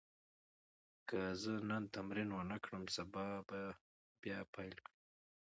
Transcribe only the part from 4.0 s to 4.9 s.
بیا پیل